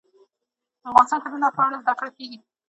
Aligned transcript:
افغانستان 0.89 1.19
کې 1.23 1.27
د 1.31 1.35
نفت 1.43 1.55
په 1.57 1.61
اړه 1.67 1.77
زده 1.83 1.93
کړه 1.99 2.11
کېږي. 2.17 2.37